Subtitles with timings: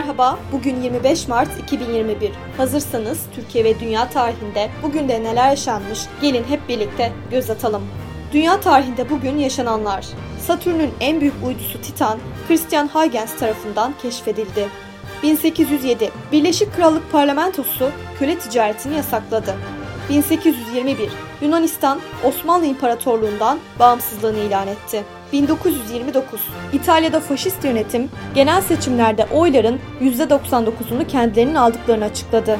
[0.00, 0.38] merhaba.
[0.52, 2.30] Bugün 25 Mart 2021.
[2.56, 5.98] Hazırsanız Türkiye ve dünya tarihinde bugün de neler yaşanmış?
[6.22, 7.82] Gelin hep birlikte göz atalım.
[8.32, 10.06] Dünya tarihinde bugün yaşananlar.
[10.46, 12.18] Satürn'ün en büyük uydusu Titan,
[12.48, 14.68] Christian Huygens tarafından keşfedildi.
[15.22, 19.54] 1807 Birleşik Krallık Parlamentosu köle ticaretini yasakladı.
[20.10, 25.04] 1821 Yunanistan Osmanlı İmparatorluğundan bağımsızlığını ilan etti.
[25.32, 26.40] 1929
[26.72, 32.58] İtalya'da faşist yönetim genel seçimlerde oyların %99'unu kendilerinin aldıklarını açıkladı.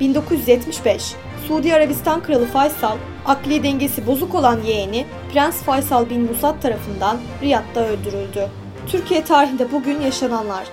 [0.00, 1.14] 1975
[1.48, 7.88] Suudi Arabistan Kralı Faysal, akli dengesi bozuk olan yeğeni Prens Faysal bin Musat tarafından Riyad'da
[7.88, 8.48] öldürüldü.
[8.86, 10.64] Türkiye tarihinde bugün yaşananlar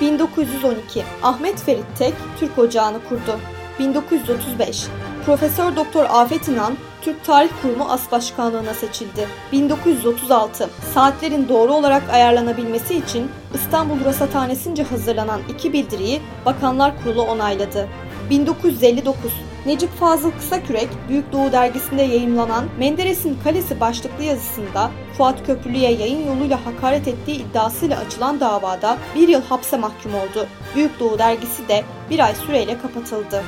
[0.00, 3.40] 1912 Ahmet Ferit Tek Türk Ocağı'nı kurdu.
[3.78, 4.86] 1935
[5.26, 6.72] Profesör Doktor Afet İnan
[7.02, 9.28] Türk Tarih Kurumu As Başkanlığına seçildi.
[9.52, 17.88] 1936 Saatlerin doğru olarak ayarlanabilmesi için İstanbul Rasathanesi'nce hazırlanan iki bildiriyi Bakanlar Kurulu onayladı.
[18.30, 19.32] 1959
[19.66, 26.66] Necip Fazıl Kısakürek, Büyük Doğu dergisinde yayımlanan Menderes'in Kalesi başlıklı yazısında Fuat Köprülü'ye yayın yoluyla
[26.66, 30.46] hakaret ettiği iddiasıyla açılan davada bir yıl hapse mahkum oldu.
[30.74, 33.42] Büyük Doğu dergisi de bir ay süreyle kapatıldı.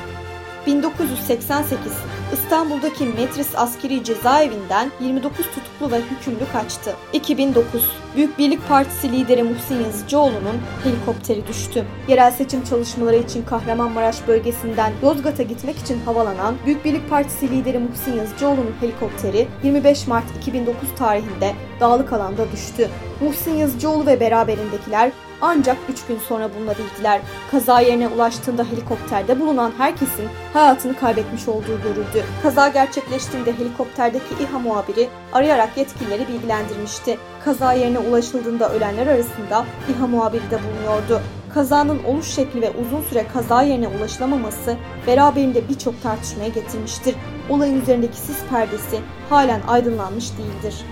[0.66, 1.92] 1988
[2.32, 6.94] İstanbul'daki Metris Askeri Cezaevinden 29 tutuklu ve hükümlü kaçtı.
[7.12, 11.84] 2009 Büyük Birlik Partisi lideri Muhsin Yazıcıoğlu'nun helikopteri düştü.
[12.08, 18.16] Yerel seçim çalışmaları için Kahramanmaraş bölgesinden Yozgat'a gitmek için havalanan Büyük Birlik Partisi lideri Muhsin
[18.16, 22.88] Yazıcıoğlu'nun helikopteri 25 Mart 2009 tarihinde dağlık alanda düştü.
[23.20, 27.20] Muhsin Yazıcıoğlu ve beraberindekiler ancak 3 gün sonra bulunabildiler.
[27.50, 32.24] Kaza yerine ulaştığında helikopterde bulunan herkesin hayatını kaybetmiş olduğu görüldü.
[32.42, 37.18] Kaza gerçekleştiğinde helikopterdeki İHA muhabiri arayarak yetkilileri bilgilendirmişti.
[37.44, 41.20] Kaza yerine ulaşıldığında ölenler arasında İHA muhabiri de bulunuyordu.
[41.54, 44.76] Kazanın oluş şekli ve uzun süre kaza yerine ulaşılamaması
[45.06, 47.14] beraberinde birçok tartışmaya getirmiştir.
[47.50, 49.00] Olayın üzerindeki sis perdesi
[49.30, 50.84] halen aydınlanmış değildir.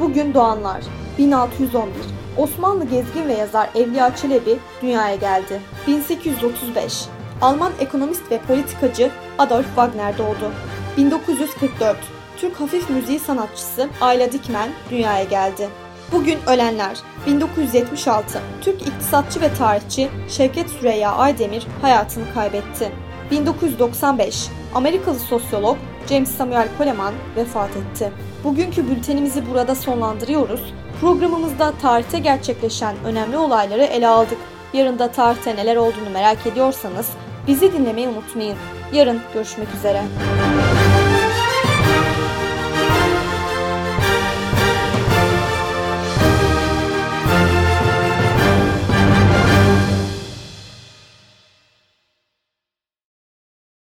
[0.00, 0.82] Bugün doğanlar
[1.18, 5.60] 1611 Osmanlı gezgin ve yazar Evliya Çelebi dünyaya geldi.
[5.86, 7.04] 1835
[7.40, 10.52] Alman ekonomist ve politikacı Adolf Wagner doğdu.
[10.96, 11.96] 1944
[12.36, 15.68] Türk hafif müziği sanatçısı Ayla Dikmen dünyaya geldi.
[16.12, 22.92] Bugün ölenler 1976 Türk iktisatçı ve tarihçi Şevket Süreyya Aydemir hayatını kaybetti.
[23.30, 25.76] 1995 Amerikalı sosyolog
[26.08, 28.12] James Samuel Coleman vefat etti.
[28.44, 30.74] Bugünkü bültenimizi burada sonlandırıyoruz.
[31.00, 34.38] Programımızda tarihte gerçekleşen önemli olayları ele aldık.
[34.72, 37.08] Yarın da tarihte neler olduğunu merak ediyorsanız
[37.46, 38.56] bizi dinlemeyi unutmayın.
[38.92, 40.02] Yarın görüşmek üzere.